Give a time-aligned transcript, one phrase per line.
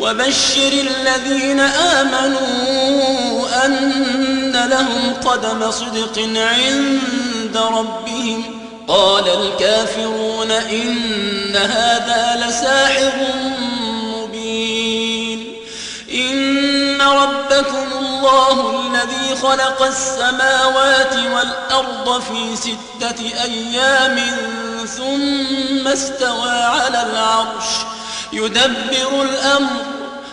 [0.00, 8.42] وبشر الذين آمنوا أن لهم قدم صدق عند ربهم.
[8.88, 13.12] قال الكافرون إن هذا لساحر
[14.02, 15.52] مبين.
[16.14, 24.20] إن ربكم الله الذي خلق السماوات والأرض في ستة أيام
[24.96, 27.66] ثم استوى على العرش.
[28.32, 29.97] يدبر الأمر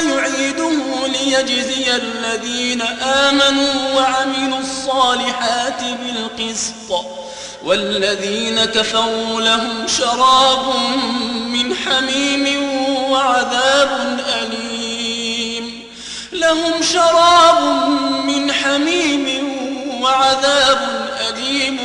[0.00, 0.72] يعيده
[1.06, 7.04] ليجزي الذين آمنوا وعملوا الصالحات بالقسط
[7.64, 10.76] والذين كفروا لهم شراب
[11.46, 12.62] من حميم
[13.10, 15.82] وعذاب أليم
[16.32, 17.62] لهم شراب
[18.26, 19.54] من حميم
[20.02, 21.78] وعذاب أليم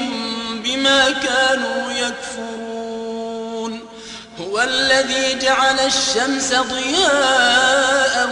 [0.63, 1.78] بما كانوا
[4.59, 8.29] هو الذي جعل الشمس ضياء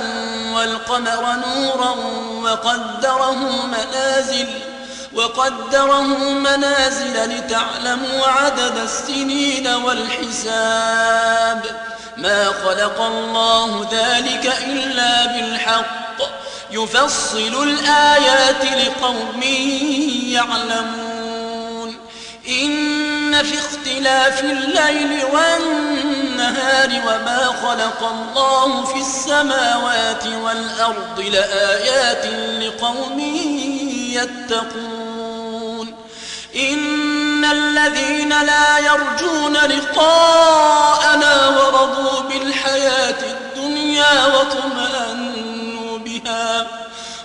[0.53, 1.95] والقمر نورا
[2.43, 4.47] وقدره منازل
[5.13, 6.01] وقدره
[6.33, 11.65] منازل لتعلموا عدد السنين والحساب.
[12.17, 16.17] ما خلق الله ذلك إلا بالحق.
[16.71, 19.43] يفصل الآيات لقوم
[20.27, 21.95] يعلمون.
[22.49, 26.16] إن في اختلاف الليل والنهار
[27.07, 32.25] وما خلق الله في السماوات والأرض لآيات
[32.63, 33.19] لقوم
[34.13, 35.95] يتقون.
[36.55, 45.16] إن الذين لا يرجون لقاءنا ورضوا بالحياة الدنيا وطمأنوا بها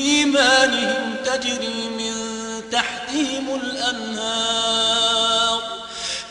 [0.00, 2.14] بإيمانهم تجري من
[2.72, 5.00] تحتهم الأنهار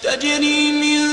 [0.04, 1.08] تجري من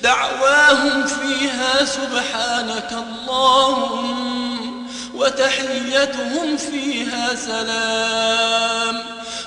[0.02, 9.02] دعواهم فيها سبحانك اللهم وتحيتهم فيها سلام.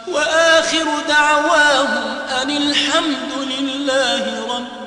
[0.07, 4.86] وآخر دعواهم أن الحمد لله رب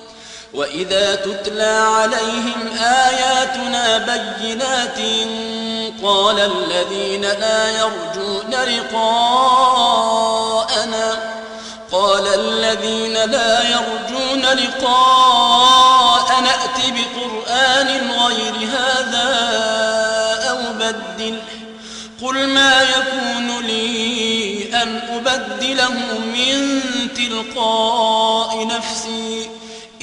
[0.53, 4.97] وإذا تتلى عليهم آياتنا بينات
[6.03, 9.81] قال الذين لا يرجون لقاءنا
[11.91, 19.29] قال الذين لا يرجون لقاء نأت بقرآن غير هذا
[20.49, 21.39] أو بدل
[22.21, 26.81] قل ما يكون لي أن أبدله من
[27.15, 29.60] تلقاء نفسي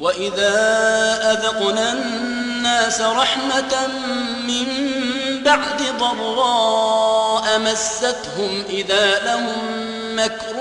[0.00, 0.54] وإذا
[1.32, 3.88] أذقنا الناس رحمة
[4.46, 4.66] من
[5.44, 9.52] بعد ضراء مستهم إذا لهم
[10.16, 10.56] مكر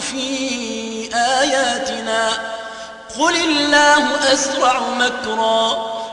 [0.00, 0.28] في
[1.14, 2.28] آياتنا
[3.18, 5.97] قل الله أسرع مكرا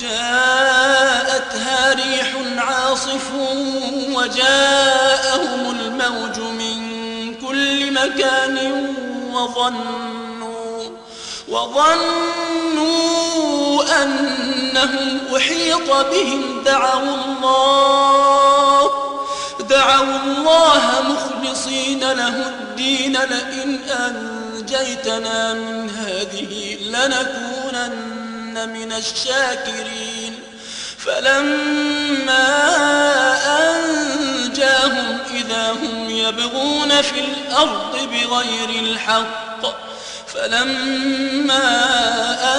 [0.00, 3.30] جاءتها ريح عاصف
[4.10, 6.78] وجاءهم الموج من
[7.34, 8.56] كل مكان
[9.32, 10.84] وظنوا
[11.48, 12.82] وظنوا
[14.02, 16.62] أنهم أحيط بهم.
[16.64, 18.90] دعوا الله
[19.70, 23.12] دعوا الله مخلصين له الدين.
[23.12, 28.27] لئن أنجيتنا من هذه لنكونن
[28.66, 30.34] من الشاكرين.
[30.98, 32.48] فلما
[33.58, 39.88] أنجاهم إذا هم يبغون في الأرض بغير الحق
[40.26, 41.68] فلما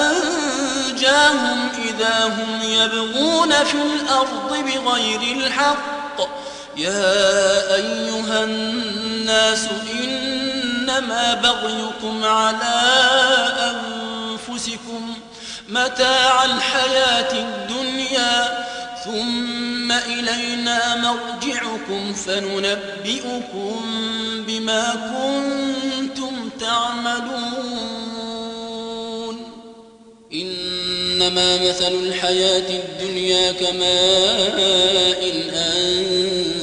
[0.00, 6.20] أنجاهم إذا هم يبغون في الأرض بغير الحق
[6.76, 12.80] يا أيها الناس إنما بغيكم على
[13.60, 15.14] أنفسكم
[15.70, 18.66] متاع الحياة الدنيا
[19.04, 23.80] ثم إلينا مرجعكم فننبئكم
[24.46, 24.84] بما
[25.14, 28.00] كنتم تعملون.
[30.32, 34.58] إنما مثل الحياة الدنيا كماء
[35.22, 35.50] إن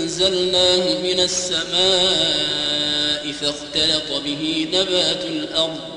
[0.02, 2.68] أنزلناه من السماء
[3.42, 5.97] فاختلط به نبات الأرض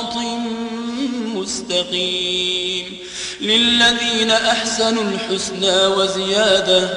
[1.81, 2.97] مستقيم
[3.41, 6.89] للذين أحسنوا الحسنى وزيادة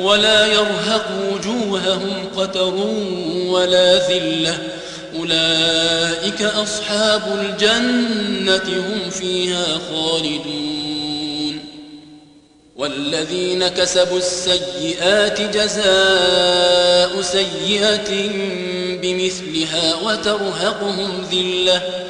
[0.00, 2.74] ولا يرهق وجوههم قتر
[3.46, 4.58] ولا ذلة.
[5.18, 11.64] أولئك أصحاب الجنة هم فيها خالدون.
[12.76, 18.30] والذين كسبوا السيئات جزاء سيئة
[19.02, 22.09] بمثلها وترهقهم ذلة.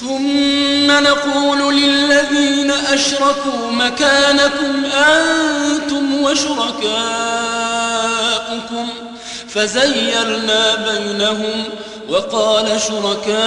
[0.00, 6.84] ثم نقول للذين أشركوا مكانكم أنتم وشركاؤكم
[9.48, 11.64] فزيلنا بينهم
[12.08, 13.44] وقال شركاؤهم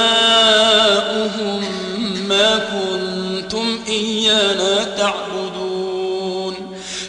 [2.28, 5.47] ما كنتم إيانا تعبدون.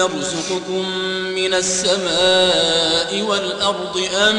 [0.00, 0.84] يرزقكم
[1.34, 4.36] من السماء والأرض أم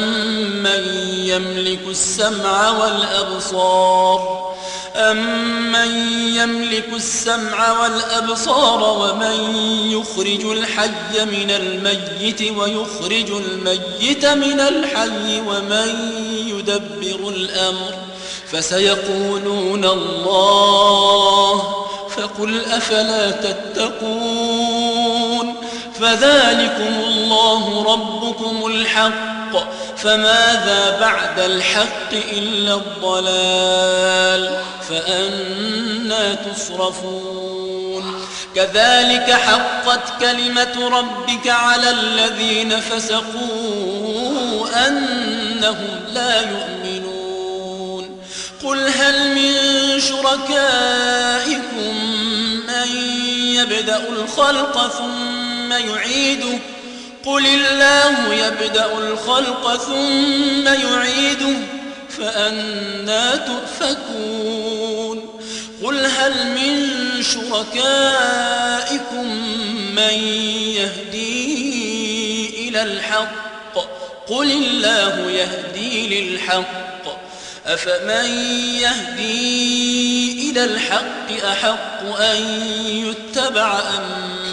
[0.62, 0.82] من
[1.14, 4.52] يملك السمع والأبصار
[4.96, 5.90] أمن
[6.36, 9.56] يملك السمع والأبصار ومن
[9.90, 16.12] يخرج الحي من الميت ويخرج الميت من الحي ومن
[16.46, 17.94] يدبر الأمر
[18.52, 21.62] فسيقولون الله
[22.16, 25.21] فقل أفلا تتقون
[26.02, 38.26] فذلكم الله ربكم الحق فماذا بعد الحق إلا الضلال؟ فأنا تصرفون.
[38.54, 48.18] كذلك حقت كلمة ربك على الذين فسقوا أنهم لا يؤمنون.
[48.64, 49.54] قل هل من
[50.00, 51.94] شركائكم
[52.68, 52.96] من
[53.54, 56.58] يبدأ الخلق ثم يعيده.
[57.26, 61.56] قل الله يبدأ الخلق ثم يعيده
[62.18, 65.40] فأنا تؤفكون.
[65.82, 66.88] قل هل من
[67.22, 69.26] شركائكم
[69.94, 70.14] من
[70.76, 73.78] يهدي إلى الحق؟
[74.28, 77.22] قل الله يهدي للحق.
[77.66, 78.24] أفمن
[78.74, 82.36] يهدي إلى الحق أحق أن
[82.86, 84.41] يتبع أم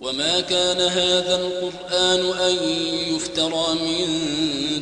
[0.00, 2.56] وما كان هذا القرآن أن
[3.14, 4.06] يفترى من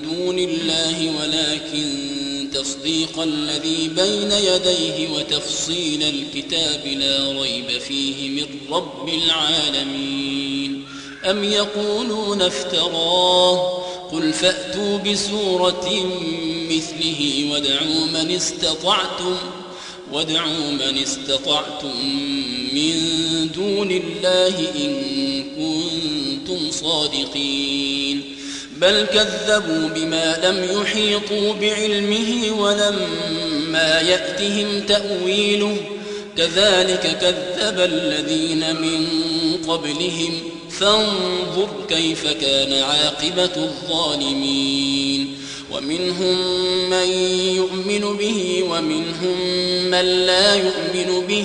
[0.03, 10.85] دون الله ولكن تصديق الذي بين يديه وتفصيل الكتاب لا ريب فيه من رب العالمين
[11.25, 13.83] أم يقولون افتراه
[14.13, 15.91] قل فأتوا بسورة
[16.71, 19.37] مثله وادعوا من استطعتم
[20.13, 21.97] وادعوا من استطعتم
[22.73, 23.18] من
[23.55, 24.95] دون الله إن
[25.57, 28.35] كنتم صادقين.
[28.81, 35.77] بل كذبوا بما لم يحيطوا بعلمه ولما يأتهم تأويله.
[36.37, 39.07] كذلك كذب الذين من
[39.69, 40.41] قبلهم.
[40.71, 45.35] فانظر كيف كان عاقبة الظالمين.
[45.73, 46.37] ومنهم
[46.91, 47.09] من
[47.57, 49.39] يؤمن به ومنهم
[49.91, 51.45] من لا يؤمن به.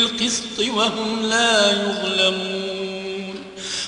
[0.00, 3.34] بالقسط وهم لا يظلمون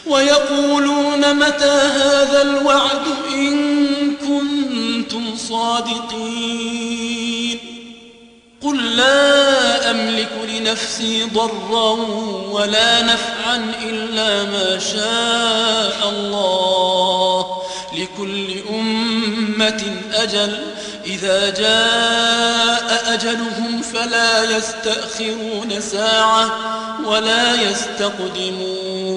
[0.07, 3.03] ويقولون متى هذا الوعد
[3.35, 6.79] إن كنتم صادقين
[8.63, 11.91] قل لا أملك لنفسي ضرا
[12.51, 17.47] ولا نفعا إلا ما شاء الله
[17.99, 20.59] لكل أمة أجل
[21.07, 26.51] إذا جاء أجلهم فلا يستأخرون ساعة
[27.07, 29.13] ولا يستقدمون.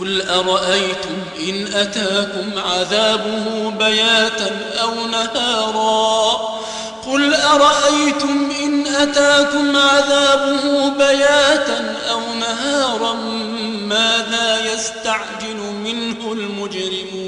[0.00, 1.16] قل أرأيتم
[1.48, 4.50] إن أتاكم عذابه بياتا
[4.82, 6.58] أو نهارا؟
[7.06, 13.12] قل أرأيتم إن أتاكم عذابه بياتا أو نهارا؟
[13.82, 17.27] ماذا يستعجل منه المجرمون؟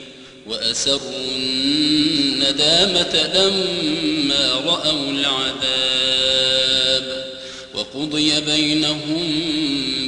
[0.47, 7.05] وأسروا الندامة لما رأوا العذاب
[7.73, 9.41] وقضي بينهم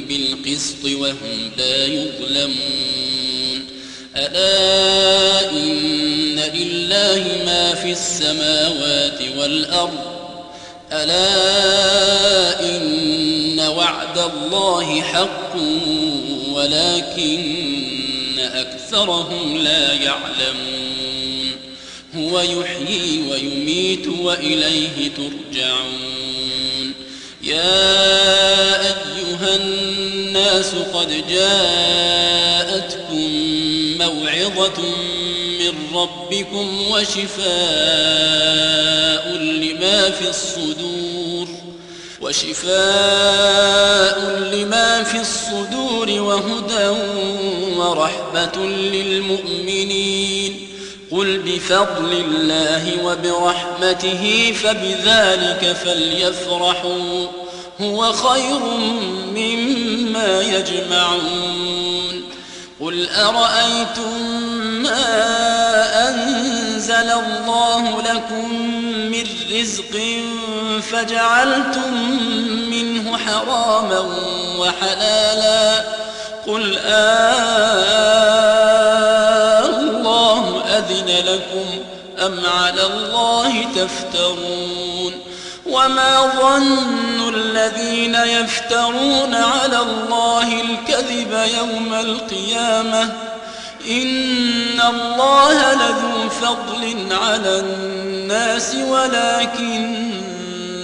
[0.08, 3.66] بالقسط وهم لا يظلمون.
[4.16, 10.14] ألا إن لله ما في السماوات والأرض؟
[10.92, 15.56] ألا إن وعد الله حق
[16.52, 17.63] ولكن
[18.94, 21.52] أكثرهم لا يعلمون.
[22.16, 26.92] هو يحيي ويميت وإليه ترجعون.
[27.42, 33.30] يا أيها الناس قد جاءتكم
[33.98, 34.82] موعظة
[35.60, 37.44] من ربكم وشفاء
[39.36, 41.03] لما في الصدور.
[42.24, 44.18] وشفاء
[44.52, 46.88] لما في الصدور وهدى
[47.76, 50.68] ورحمة للمؤمنين.
[51.10, 57.26] قل بفضل الله وبرحمته فبذلك فليفرحوا
[57.80, 58.60] هو خير
[59.34, 62.24] مما يجمعون.
[62.80, 64.22] قل أرأيتم
[64.82, 65.04] ما
[66.08, 68.54] أنزل الله لكم
[69.10, 70.00] من رزق
[70.92, 71.94] فجعلتم
[72.70, 74.04] منه حراما
[74.58, 75.84] وحلالا
[76.46, 78.44] قل آه
[79.66, 81.66] الله أذن لكم
[82.26, 85.12] أم على الله تفترون
[85.66, 93.02] وما ظن الذين يفترون على الله الكذب يوم القيامة
[93.90, 100.23] إن الله لذو فضل على الناس ولكن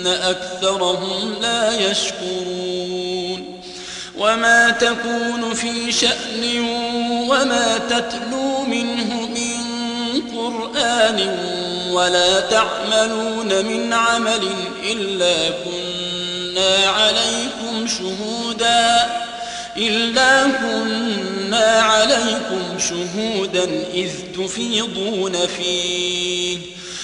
[0.06, 3.60] أكثرهم لا يشكرون
[4.18, 6.60] وما تكون في شأن
[7.28, 9.60] وما تتلو منه من
[10.36, 11.36] قرآن
[11.92, 14.48] ولا تعملون من عمل
[14.90, 19.10] إلا كنا عليكم شهودا
[19.76, 26.58] إلا كنا عليكم شهودا إذ تفيضون فيه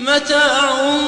[0.00, 0.98] متاع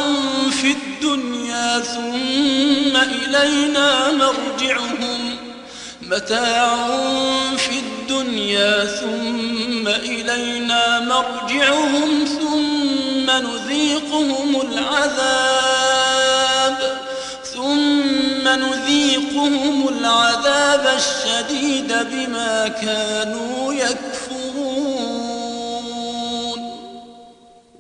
[0.50, 5.36] في الدنيا ثم إلينا مرجعهم.
[6.02, 6.76] متاع
[7.56, 16.02] في الدنيا ثم إلينا مرجعهم ثم نذيقهم العذاب.
[17.54, 24.11] ثم نذيقهم العذاب الشديد بما كانوا يكفرون.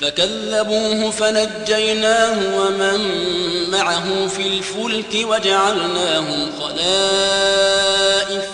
[0.00, 3.00] فكذبوه فنجيناه ومن
[3.70, 8.44] معه في الفلك وجعلناهم خلائف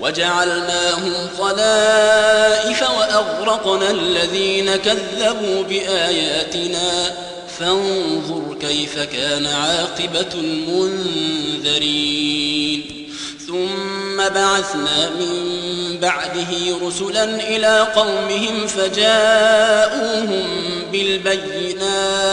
[0.00, 7.14] وجعلناهم خلائف وأغرقنا الذين كذبوا بآياتنا
[7.58, 11.82] فانظر كيف كان عاقبة المنذرين
[13.46, 20.46] ثم بعثنا من بعده رسلا إلى قومهم فجاءوهم
[20.92, 22.26] بالبينات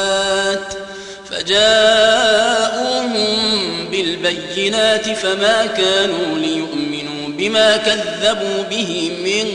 [1.32, 3.14] فجاءوهم
[3.92, 9.48] بالبينات فما كانوا ليؤمنوا بما كذبوا به من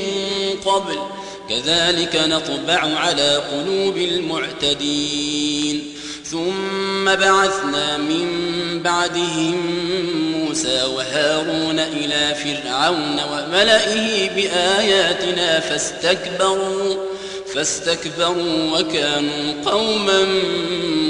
[0.72, 0.98] قبل
[1.48, 5.94] كذلك نطبع على قلوب المعتدين.
[6.35, 8.29] ثم بعثنا من
[8.85, 9.57] بعدهم
[10.55, 16.97] موسى وهارون إلى فرعون وملئه بآياتنا فاستكبروا
[17.55, 20.25] فاستكبروا وكانوا قوما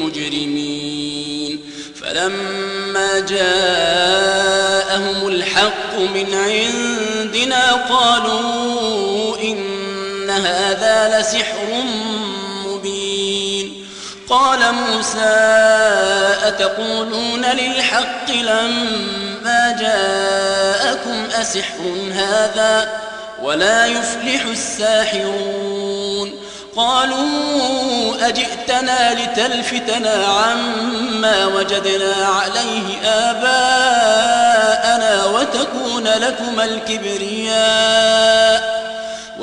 [0.05, 1.61] مجرمين.
[2.01, 4.49] فلما جاءهم
[5.29, 11.85] الحق من عندنا قالوا إن هذا لسحر
[14.31, 15.35] قال موسى
[16.43, 22.89] أتقولون للحق لما جاءكم أسحر هذا
[23.43, 26.35] ولا يفلح الساحرون؟
[26.77, 34.45] قالوا أجئتنا لتلفتنا عما وجدنا عليه آباءنا
[35.25, 38.15] وتكون لكما الكبرياء.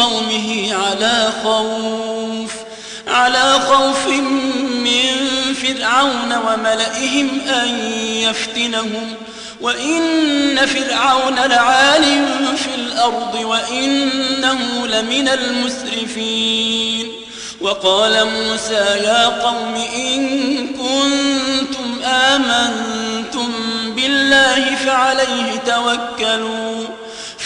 [0.00, 2.52] قومه على خوف
[3.08, 4.06] على خوف
[4.70, 7.68] من فرعون وملئهم أن
[8.12, 9.14] يفتنهم.
[9.60, 12.04] وإن فرعون لعال
[12.56, 17.12] في الأرض وإنه لمن المسرفين.
[17.60, 23.52] وقال موسى يا قوم إن كنتم آمنتم
[23.96, 26.99] بالله فعليه توكلوا.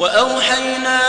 [0.00, 1.00] وأوحينا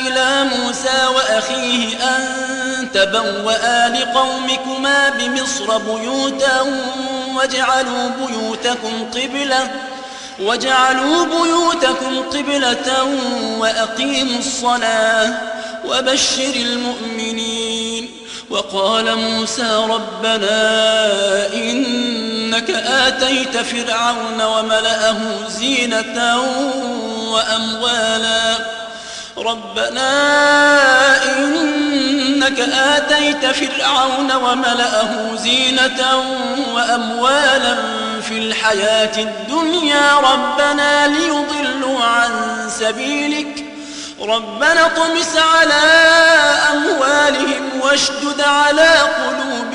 [0.00, 6.60] إلى موسى وأخيه أن تبوأ لقومكما بمصر بيوتا
[7.36, 9.70] واجعلوا بيوتكم قبلة
[10.40, 13.08] واجعلوا بيوتكم قبلة
[13.58, 15.34] وأقيموا الصلاة
[15.84, 18.10] وبشر المؤمنين
[18.50, 20.50] وقال موسى ربنا
[22.62, 26.42] إنك آتيت فرعون وملأه زينة
[27.28, 28.58] وأموالا.
[29.38, 30.10] ربنا
[31.38, 36.22] إنك آتيت فرعون وملأه زينة
[36.74, 37.76] وأموالا
[38.28, 40.14] في الحياة الدنيا.
[40.14, 42.30] ربنا ليضلوا عن
[42.80, 43.64] سبيلك.
[44.20, 45.82] ربنا طمس على
[46.72, 49.71] أموالهم واشدد على قلوبهم.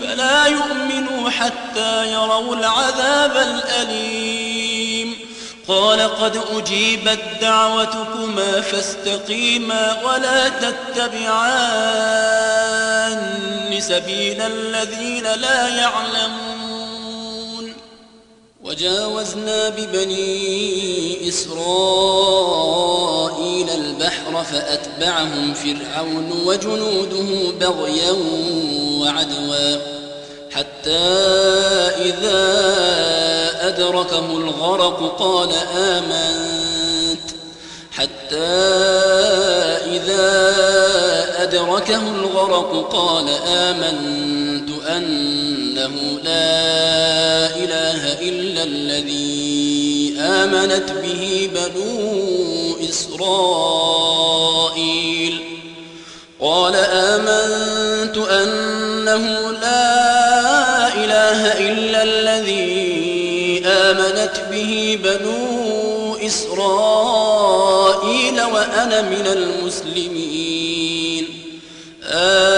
[0.00, 5.18] فلا يؤمنوا حتى يروا العذاب الأليم.
[5.68, 11.78] قال قد أجيبت دعوتكما فاستقيما ولا تتبعان
[13.80, 17.07] سبيل الذين لا يعلمون.
[18.68, 21.60] وجاوزنا ببني إسرائيل
[23.70, 28.12] البحر فأتبعهم فرعون وجنوده بغيا
[29.00, 29.78] وعدوا
[30.50, 30.98] حتى
[32.00, 32.58] إذا
[33.68, 36.58] أدركه الغرق قال آمنت.
[37.92, 38.36] حتى
[39.96, 40.28] إذا
[41.42, 44.68] أدركه الغرق قال آمنت
[45.88, 54.28] أنه لا إله إلا الذي آمنت به بنو إسرائيل.
[56.40, 67.62] قال آمنت أنه لا إله إلا الذي آمنت به بنو إسرائيل
[68.42, 70.58] وأنا من المسلمين.
[72.08, 72.57] الآن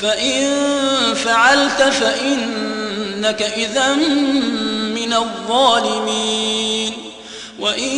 [0.00, 0.54] فإن
[1.14, 3.94] فعلت فإنك إذا
[4.94, 6.92] من الظالمين.
[7.60, 7.88] وإن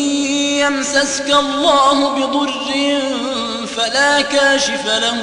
[0.61, 2.99] يمسسك الله بضر
[3.76, 5.22] فلا كاشف له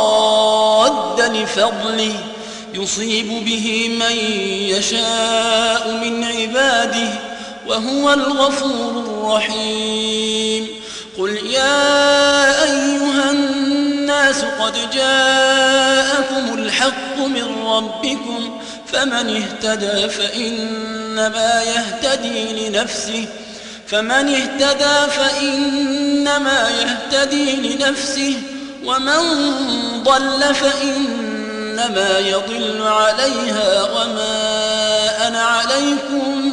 [1.20, 2.14] لفضله.
[2.74, 4.16] يصيب به من
[4.76, 7.27] يشاء من عباده.
[7.68, 10.68] وهو الغفور الرحيم.
[11.18, 18.60] قل يا أيها الناس قد جاءكم الحق من ربكم
[18.92, 23.26] فمن اهتدى فإنما يهتدي لنفسه
[23.86, 28.34] فمن اهتدى فإنما يهتدي لنفسه
[28.84, 29.22] ومن
[30.04, 36.52] ضل فإنما يضل عليها وما أنا عليكم